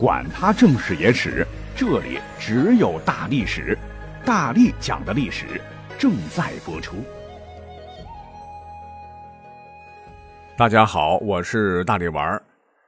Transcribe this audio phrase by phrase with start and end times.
[0.00, 3.76] 管他正史野史，这里只有大历史，
[4.24, 5.60] 大力讲的历史
[5.98, 7.04] 正在播出。
[10.56, 12.40] 大家好，我是大力丸。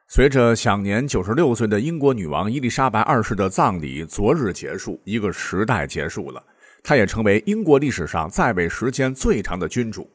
[0.08, 6.42] 随着享年九十六岁的英国女王伊丽莎白二世的葬礼昨日结束，一个时代结束了，
[6.82, 10.10] 她也成为英国历史上在位时间最长的君主。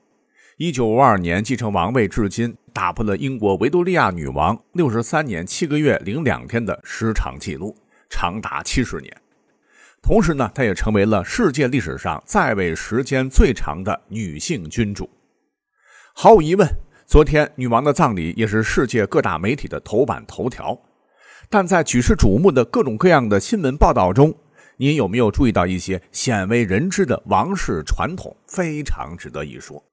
[0.58, 7.76] 一九五二年继承王位至今，打破了英国维多利亚女王六十三年七个月零两天的时长记录，
[8.08, 9.12] 长达七十年。
[10.00, 15.10] 同时呢，她也成为了世界历史上在位时间最长的女性君主。
[16.14, 16.70] 毫无疑问，
[17.08, 20.80] 昨天女王的葬礼也是世界各大媒体的头版头条。
[21.50, 24.32] 但在举世瞩目的各种各样的新闻报道中，
[24.76, 28.38] 您有没有注意到一些鲜为人知的王室传统？
[28.46, 29.84] 非常值得一说。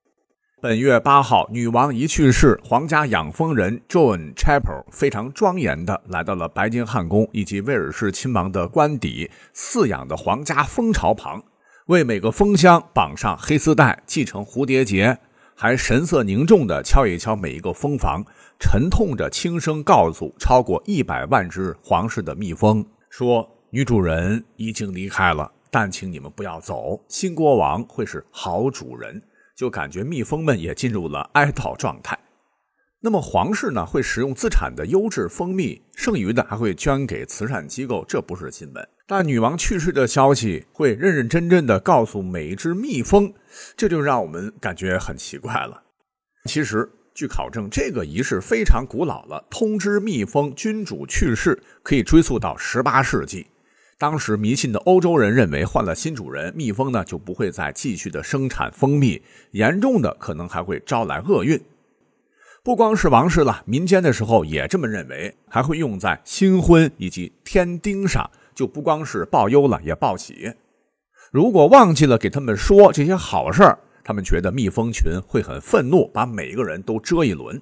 [0.65, 11.43] 本月八号，女王一去世，皇家养蜂人 John Chapel 非常庄严地来到了白金汉宫以及威尔士亲王的官邸饲养的皇家蜂巢旁，
[11.89, 15.19] 为每个蜂箱绑上黑丝带，系成蝴蝶结，
[15.55, 18.25] 还神色凝重地敲一敲每一个蜂房，
[18.59, 29.21] 沉痛着轻声告诉超过一百万只皇室的蜜蜂说：“女主人已经离开了，但请你们不要走，新国王会是好主人。”
[29.57, 32.19] 就感觉蜜蜂们也进入了哀悼状态。
[33.01, 38.89] 那么皇室呢，会使用自产的优质蜂蜜，剩余的还会捐给慈善机构，这不是新闻。
[39.07, 43.35] 但女王去世的消息会认认真真的告诉每一只蜜蜂，
[43.77, 45.83] 这就让我们感觉很奇怪了。
[46.47, 53.47] 其实，据考证，这个仪式非常古老了，通知蜜蜂君主去世可以追溯到十八世纪。
[54.05, 61.59] 当时迷信的欧洲人认为，换了新主人，蜜蜂呢就不会再继续的生产蜂蜜，严重的可能还会招来厄运。
[62.63, 70.53] 不光是王室了，民间的时候也这么认为，还会用在新婚以及添丁上，就不光是报忧了，也报喜。
[71.33, 77.59] 如果忘记了给他们说这些好事，他们觉得蜜蜂群会很愤怒，把每一个人都蛰一轮。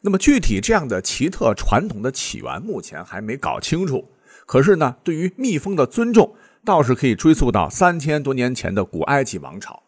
[0.00, 4.02] 那么具体这样的奇特传统的起源，目前还没搞清楚。
[4.46, 6.34] 可是呢，对于蜜蜂的尊重
[6.64, 9.82] 倒是可以追溯到三千多年前的古埃及王朝。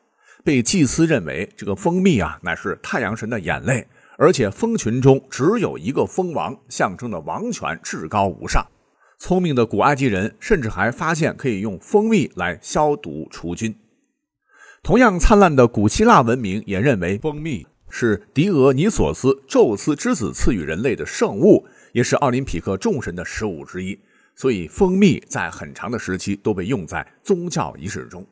[0.45, 3.87] 被祭司认为，这个蜂蜜啊乃是太阳神的眼泪，
[4.17, 8.67] 而且蜂群中只有一个蜂王，象征的王权至高无上。
[9.19, 13.75] 聪明的古埃及人甚至还发现可以用蜂蜜来消毒除菌。
[14.83, 23.99] 同样灿烂的古希腊文明也认为，蜂蜜是狄俄尼索斯宙斯之子赐予人类的圣物，也是奥林匹克众神的食物之一。
[24.41, 28.25] 所以，蜂蜜在很长的时期都被用在宗教仪式中。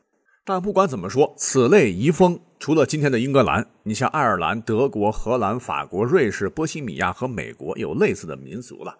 [0.45, 8.97] 但不管怎么说，此类遗风，除了今天的英格兰，你像爱尔兰、德国、荷兰、法国、瑞士、波西米亚和美国有类似的民俗了。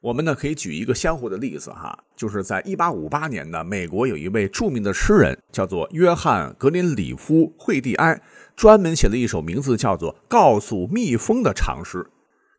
[0.00, 8.20] 我们呢可以举一个相互的例子哈，就是在1858年呢，美国有一位著名的诗人叫做约翰·格林里夫·惠蒂埃，
[8.56, 12.04] 专门写了一首名字叫做《告诉蜜蜂》的长诗。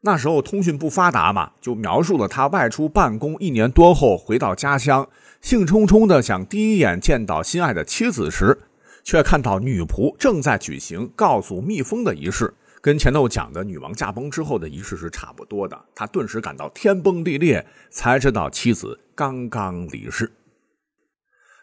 [0.02, 5.10] 那时候通讯不发达嘛，就描述了他外出办公一年多后回到家乡，
[5.42, 8.58] 兴冲冲的想第一眼见到心爱的妻子时，
[9.04, 15.78] 却看到女仆正在举行告诉蜜蜂的仪式，跟前头讲的女王驾崩之后的仪式是差不多的。
[15.94, 20.32] 他顿时感到天崩地裂，才知道妻子刚刚离世。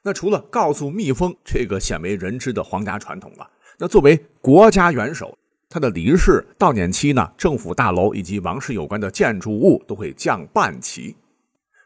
[0.02, 3.48] 那除了告诉蜜蜂这个鲜为人知的皇家传统了，
[3.78, 5.38] 那作为国家元首。
[5.68, 11.16] 他的离世悼念期呢，政府大楼以及王室有关的建筑物都会降半旗。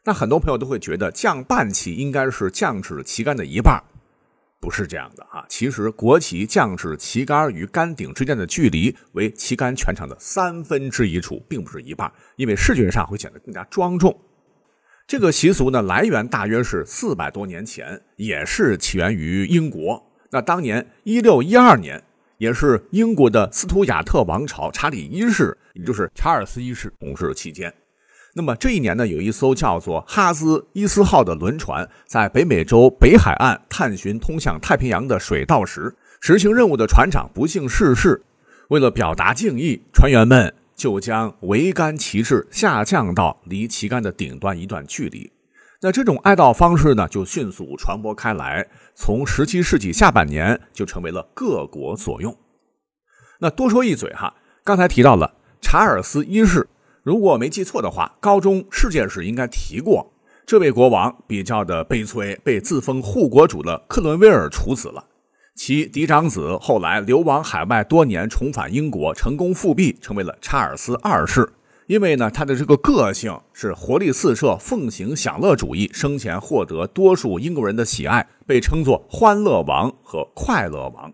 [0.04, 3.82] 那很多朋友都会觉得降半旗应该是降至旗杆的一半，
[4.60, 5.46] 不是这样的啊。
[5.48, 14.20] 其实国旗降至旗杆与杆顶之间的距离为旗杆全长的三分之一处，并不是一半，因为视觉上会显得更加庄重。
[15.06, 20.06] 这个习俗呢，来源大约是四百多年前，也是起源于英国。
[20.30, 22.04] 那当年一六一二年。
[22.40, 27.70] 也是英国的斯图亚特王朝查理一世，也就是查尔斯一世统治期间。
[28.32, 38.22] 那么这一年呢，有一艘叫做哈兹伊斯号的轮船在北美洲北海岸探寻通向太平洋的水道时，执行任务的船长不幸逝世。
[38.68, 45.30] 为了表达敬意，船员们就将桅杆旗帜下降到离旗杆的顶端一段距离。
[45.82, 52.36] 那这种哀悼方式呢，就迅速传播开来，从十七世纪下半年就成为了各国所用。
[53.38, 55.32] 那多说一嘴哈，刚才提到了
[55.62, 56.68] 查尔斯一世，
[57.02, 60.12] 如果没记错的话，高中世界史应该提过。
[60.44, 65.06] 这位国王比较的悲催，被自封护国主的克伦威尔处死了。
[65.54, 71.50] 其嫡长子后来流亡海外多年，重返英国，成功复辟，成为了查尔斯二世。
[71.90, 81.12] 因为呢，他的这个个性是活力四射，奉行享乐主义，生前获得多数英国人的喜爱，被称作“欢乐王”和“快乐王”。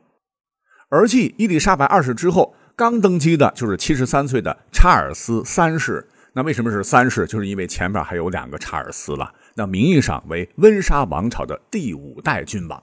[0.91, 6.07] 而继伊丽莎白二世之后，刚登基的就是七十三岁的查尔斯三世。
[6.35, 7.27] 那为什么是三世？
[7.27, 9.33] 就是因为前面还有两个查尔斯了。
[9.55, 12.83] 那名义上为温莎王朝的第五代君王。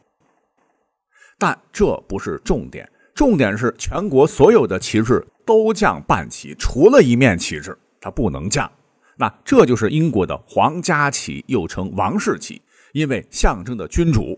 [1.37, 7.77] 但这不是重点，重点是全国所有的旗帜都降半旗，除了一面旗帜。
[8.03, 8.69] 他不能降，
[9.17, 12.61] 那这就是英国的皇家旗，又称王室旗，
[12.91, 14.37] 因为象征的君主。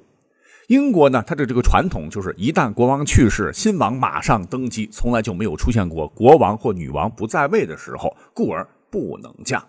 [0.67, 9.67] 英国呢，它的这个传统就是，一旦国王去世，新王马上登基，从来就没有出现过国王或女王不在位的时候，故而不能降。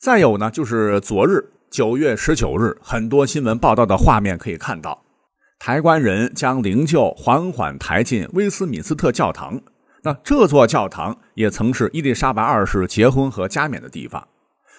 [0.00, 5.04] 再有呢，就是昨日九月十九日，很多新闻报道的画面可以看到，
[5.58, 9.60] 抬棺人将灵柩缓缓抬进威斯敏斯特教堂。
[10.02, 14.26] 那这座教堂也曾是伊丽莎白二世结婚和加冕的地方。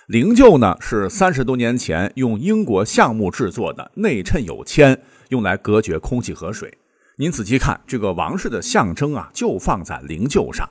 [0.08, 5.00] 灵柩呢是三十多年前用英国橡木制作的，内衬有铅，
[5.30, 6.78] 用来隔绝空气和水。
[7.18, 10.68] 您仔细看，这个王室的象征啊，就放在灵柩上。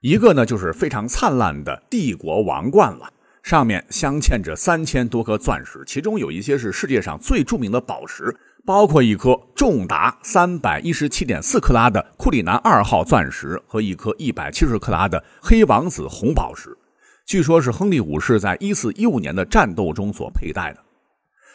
[0.00, 8.34] 一个呢就是非常灿烂的帝国王冠了，上面镶嵌着三千多颗钻石，其中有一些是世界上最著名的宝石。
[8.64, 16.76] 包括一颗重达三百一十七点四克拉的库里南二号钻石和一颗一百七十克拉的黑王子红宝石，
[17.26, 20.80] 据说是亨利五世在一四一五年的战斗中所佩戴的。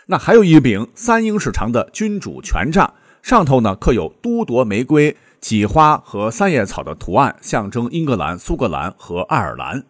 [0.07, 9.83] 那还有一柄三英尺长的君主权杖，上头呢刻有都铎玫瑰、几花和三叶草的图案，象征英格兰、苏格兰和爱尔兰。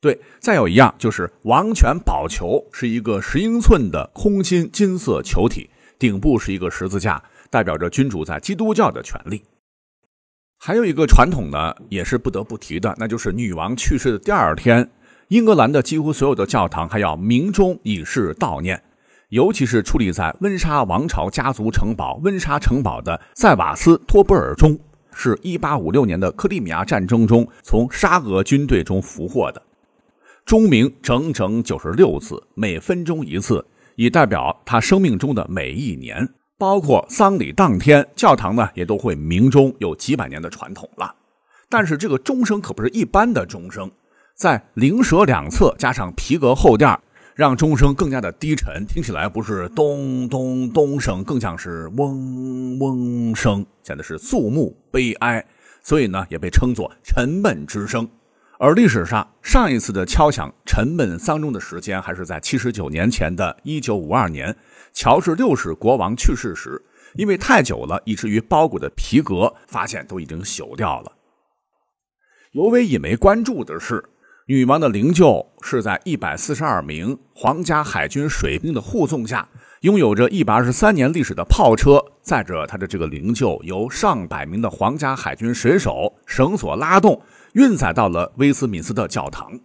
[0.00, 5.70] 对，再有一样就是王权宝球，是一个十英寸的空心金色球体。
[5.98, 9.42] 顶部是一个十字架，代表着君主在基督教的权利。
[10.58, 14.90] 还有一个传统呢，也是不得不提的，那就是女王去世的第二天，
[15.28, 18.82] 英格兰的几乎所有的教堂还要鸣钟以示悼念。
[19.30, 24.78] 尤其是矗立在温莎王朝家族城堡温莎城堡的塞瓦斯托波尔钟，
[25.12, 29.60] 是一八五六年的克里米亚战争中从沙俄军队中俘获的。
[30.46, 33.64] 钟鸣整整九十六次，每分钟一次。
[33.96, 41.14] 以代表他生命中的每一年，包括丧礼当天，教堂呢也都会鸣钟，有几百年的传统了。
[41.68, 43.90] 但是这个钟声可不是一般的钟声，
[44.34, 46.98] 在灵舍两侧加上皮革厚垫，
[47.34, 55.44] 让钟声更加的低沉，听起来不是咚咚咚声，更像是嗡嗡声，显得是肃穆悲哀，
[55.82, 58.08] 所以呢也被称作沉闷之声。
[58.58, 64.56] 而历史上上一次的敲响沉闷丧钟的时间，还是在七十九年前的一九五二年，
[64.92, 66.80] 乔治六世国王去世时，
[67.14, 71.12] 因为太久了，以至于包裹的皮革发现都已经朽掉了。
[72.52, 74.04] 尤为引为关注的是，
[74.46, 79.48] 女王的灵柩是在一百四十二名皇家海军水兵的护送下，
[79.80, 87.22] 拥有着一百二十三年历史的炮车载着她的这个灵柩，由上百名的皇家海军水手绳索拉动。
[87.54, 89.58] 运载到了威斯敏斯特教堂，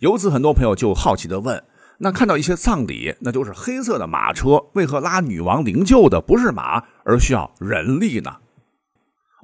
[0.00, 1.62] 由此很多朋友就好奇地问：
[1.98, 8.34] 那看到一些葬礼，那都是黑色的马车，为何拉女王灵柩的不是马，而需要人力呢？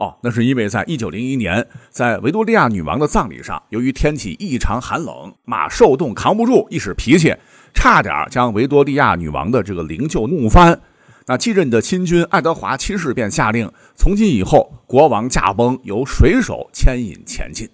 [0.02, 7.32] 哦，那是因为在一九零一年，在维多利亚女王的葬礼上，由于天气异常寒冷，马受冻扛不住，一时脾气，
[7.72, 10.80] 差点将维多利亚女王的这个灵柩弄翻。
[11.26, 17.70] 那继任的亲军爱德华七世便下令，从今以后，国王驾崩由水手牵引前进。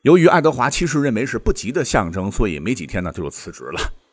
[0.00, 4.05] 由于爱德华七世认为是不吉的象征，所以没几天呢就辞职了。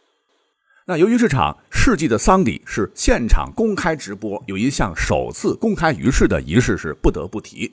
[0.85, 7.71] 那由于这场世纪的丧礼是现场公开直播，有一项首次公开于世的仪式是不得不提，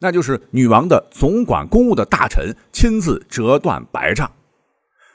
[0.00, 4.32] 那就是女王的总管公务的大臣亲自折断白杖。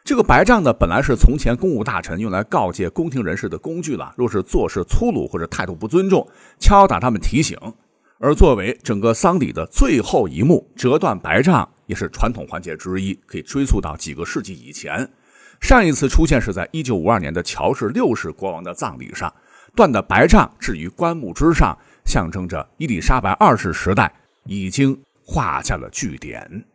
[0.03, 6.27] 这个白杖呢，本来是从前公务大臣用来告诫宫廷人士的工具了，若是做事粗鲁或者态度不尊重，
[6.59, 7.57] 敲打他们提醒。
[8.19, 15.09] 而作为整个丧礼的最后一幕，折断白杖也是传统环节之一，可以追溯到几个世纪以前。
[15.61, 19.33] 上一次出现是在一九五二年的乔治六世国王的葬礼上，
[19.75, 24.11] 断的白杖置于棺木之上，象征着伊丽莎白二世时代
[24.43, 26.65] 已经画下了句点。